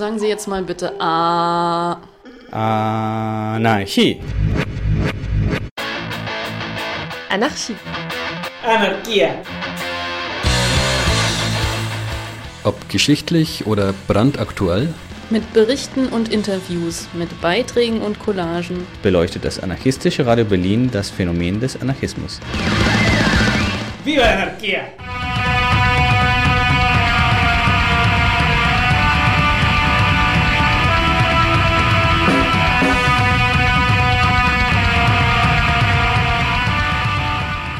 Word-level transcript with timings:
Sagen 0.00 0.18
Sie 0.18 0.28
jetzt 0.28 0.48
mal 0.48 0.62
bitte 0.62 0.98
A. 0.98 1.98
Anarchie. 2.50 4.18
Anarchie. 7.28 7.76
Anarchia. 8.64 9.28
Ob 12.64 12.88
geschichtlich 12.88 13.66
oder 13.66 13.92
brandaktuell, 14.08 14.94
Mit 15.28 15.52
Berichten 15.52 16.06
und 16.06 16.32
Interviews, 16.32 17.06
mit 17.12 17.38
Beiträgen 17.42 18.00
und 18.00 18.18
Collagen. 18.20 18.86
beleuchtet 19.02 19.44
das 19.44 19.60
anarchistische 19.60 20.24
Radio 20.24 20.46
Berlin 20.46 20.90
das 20.90 21.10
Phänomen 21.10 21.60
des 21.60 21.78
Anarchismus. 21.78 22.40
Viva 24.02 24.22
la 24.22 25.29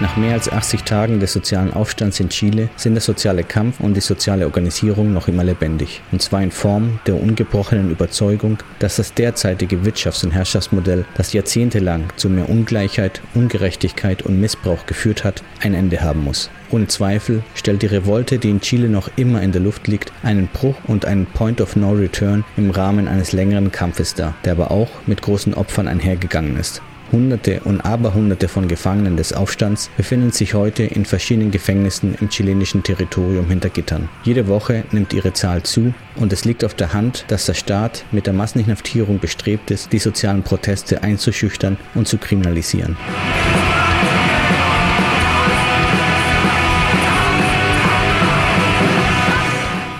Nach 0.00 0.16
mehr 0.16 0.34
als 0.34 0.48
80 0.48 0.84
Tagen 0.84 1.18
des 1.18 1.32
sozialen 1.32 1.72
Aufstands 1.72 2.20
in 2.20 2.28
Chile 2.28 2.68
sind 2.76 2.94
der 2.94 3.00
soziale 3.00 3.42
Kampf 3.42 3.80
und 3.80 3.94
die 3.94 4.00
soziale 4.00 4.44
Organisierung 4.44 5.12
noch 5.12 5.26
immer 5.26 5.42
lebendig. 5.42 6.02
Und 6.12 6.22
zwar 6.22 6.40
in 6.40 6.52
Form 6.52 7.00
der 7.08 7.20
ungebrochenen 7.20 7.90
Überzeugung, 7.90 8.58
dass 8.78 8.94
das 8.94 9.12
derzeitige 9.12 9.78
Wirtschafts- 9.78 10.24
und 10.24 10.30
Herrschaftsmodell, 10.30 11.04
das 11.16 11.32
jahrzehntelang 11.32 12.04
zu 12.14 12.30
mehr 12.30 12.48
Ungleichheit, 12.48 13.20
Ungerechtigkeit 13.34 14.22
und 14.22 14.40
Missbrauch 14.40 14.86
geführt 14.86 15.24
hat, 15.24 15.42
ein 15.62 15.74
Ende 15.74 16.00
haben 16.00 16.22
muss. 16.22 16.48
Ohne 16.70 16.86
Zweifel 16.86 17.42
stellt 17.56 17.82
die 17.82 17.86
Revolte, 17.86 18.38
die 18.38 18.50
in 18.50 18.60
Chile 18.60 18.88
noch 18.88 19.10
immer 19.16 19.42
in 19.42 19.50
der 19.50 19.62
Luft 19.62 19.88
liegt, 19.88 20.12
einen 20.22 20.46
Bruch 20.46 20.76
und 20.86 21.06
einen 21.06 21.26
Point 21.26 21.60
of 21.60 21.74
No 21.74 21.90
Return 21.90 22.44
im 22.56 22.70
Rahmen 22.70 23.08
eines 23.08 23.32
längeren 23.32 23.72
Kampfes 23.72 24.14
dar, 24.14 24.36
der 24.44 24.52
aber 24.52 24.70
auch 24.70 24.90
mit 25.06 25.22
großen 25.22 25.54
Opfern 25.54 25.88
einhergegangen 25.88 26.56
ist. 26.56 26.82
Hunderte 27.12 27.60
und 27.64 27.80
Aberhunderte 27.80 28.48
von 28.48 28.68
Gefangenen 28.68 29.16
des 29.16 29.32
Aufstands 29.32 29.90
befinden 29.96 30.30
sich 30.30 30.54
heute 30.54 30.84
in 30.84 31.04
verschiedenen 31.04 31.50
Gefängnissen 31.50 32.16
im 32.20 32.28
chilenischen 32.28 32.82
Territorium 32.82 33.48
hinter 33.48 33.68
Gittern. 33.68 34.08
Jede 34.24 34.48
Woche 34.48 34.84
nimmt 34.92 35.12
ihre 35.12 35.32
Zahl 35.32 35.62
zu 35.62 35.94
und 36.16 36.32
es 36.32 36.44
liegt 36.44 36.64
auf 36.64 36.74
der 36.74 36.92
Hand, 36.92 37.24
dass 37.28 37.46
der 37.46 37.54
Staat 37.54 38.04
mit 38.12 38.26
der 38.26 38.34
Masseninhaftierung 38.34 39.18
bestrebt 39.18 39.70
ist, 39.70 39.92
die 39.92 39.98
sozialen 39.98 40.42
Proteste 40.42 41.02
einzuschüchtern 41.02 41.76
und 41.94 42.08
zu 42.08 42.18
kriminalisieren. 42.18 42.96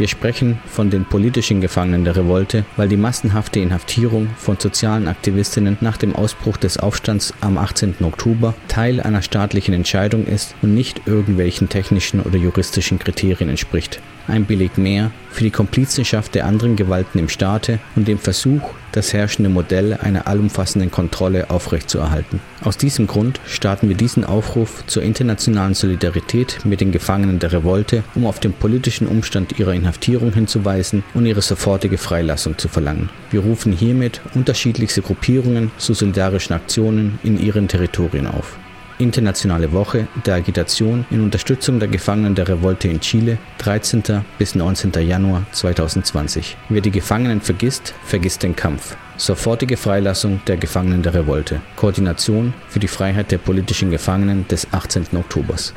Wir 0.00 0.08
sprechen 0.08 0.58
von 0.64 0.88
den 0.88 1.04
politischen 1.04 1.60
Gefangenen 1.60 2.04
der 2.04 2.16
Revolte, 2.16 2.64
weil 2.78 2.88
die 2.88 2.96
massenhafte 2.96 3.60
Inhaftierung 3.60 4.30
von 4.38 4.58
sozialen 4.58 5.08
Aktivistinnen 5.08 5.76
nach 5.82 5.98
dem 5.98 6.16
Ausbruch 6.16 6.56
des 6.56 6.78
Aufstands 6.78 7.34
am 7.42 7.58
18. 7.58 7.96
Oktober 8.00 8.54
Teil 8.66 9.00
einer 9.00 9.20
staatlichen 9.20 9.74
Entscheidung 9.74 10.24
ist 10.24 10.54
und 10.62 10.72
nicht 10.72 11.02
irgendwelchen 11.04 11.68
technischen 11.68 12.20
oder 12.22 12.38
juristischen 12.38 12.98
Kriterien 12.98 13.50
entspricht. 13.50 14.00
Ein 14.30 14.46
Beleg 14.46 14.78
mehr 14.78 15.10
für 15.32 15.42
die 15.42 15.50
Komplizenschaft 15.50 16.36
der 16.36 16.46
anderen 16.46 16.76
Gewalten 16.76 17.18
im 17.18 17.28
Staate 17.28 17.80
und 17.96 18.06
dem 18.06 18.18
Versuch, 18.18 18.62
das 18.92 19.12
herrschende 19.12 19.50
Modell 19.50 19.94
einer 19.94 20.28
allumfassenden 20.28 20.92
Kontrolle 20.92 21.50
aufrechtzuerhalten. 21.50 22.38
Aus 22.62 22.76
diesem 22.76 23.08
Grund 23.08 23.40
starten 23.44 23.88
wir 23.88 23.96
diesen 23.96 24.24
Aufruf 24.24 24.84
zur 24.86 25.02
internationalen 25.02 25.74
Solidarität 25.74 26.64
mit 26.64 26.80
den 26.80 26.92
Gefangenen 26.92 27.40
der 27.40 27.52
Revolte, 27.52 28.04
um 28.14 28.24
auf 28.24 28.38
den 28.38 28.52
politischen 28.52 29.08
Umstand 29.08 29.58
ihrer 29.58 29.74
Inhaftierung 29.74 30.32
hinzuweisen 30.32 31.02
und 31.12 31.26
ihre 31.26 31.42
sofortige 31.42 31.98
Freilassung 31.98 32.56
zu 32.56 32.68
verlangen. 32.68 33.10
Wir 33.32 33.40
rufen 33.40 33.72
hiermit 33.72 34.20
unterschiedlichste 34.34 35.02
Gruppierungen 35.02 35.72
zu 35.76 35.92
solidarischen 35.92 36.54
Aktionen 36.54 37.18
in 37.24 37.36
ihren 37.40 37.66
Territorien 37.66 38.28
auf. 38.28 38.56
Internationale 39.00 39.72
Woche 39.72 40.06
der 40.26 40.34
Agitation 40.34 41.06
in 41.10 41.22
Unterstützung 41.22 41.80
der 41.80 41.88
Gefangenen 41.88 42.34
der 42.34 42.48
Revolte 42.48 42.88
in 42.88 43.00
Chile, 43.00 43.38
13. 43.58 44.02
bis 44.38 44.54
19. 44.54 44.92
Januar 45.06 45.44
2020. 45.52 46.56
Wer 46.68 46.80
die 46.80 46.90
Gefangenen 46.90 47.40
vergisst, 47.40 47.94
vergisst 48.04 48.42
den 48.42 48.54
Kampf. 48.54 48.96
Sofortige 49.16 49.76
Freilassung 49.76 50.40
der 50.46 50.56
Gefangenen 50.56 51.02
der 51.02 51.14
Revolte. 51.14 51.60
Koordination 51.76 52.54
für 52.68 52.78
die 52.78 52.88
Freiheit 52.88 53.30
der 53.30 53.38
politischen 53.38 53.90
Gefangenen 53.90 54.46
des 54.48 54.72
18. 54.72 55.06
Oktobers. 55.14 55.74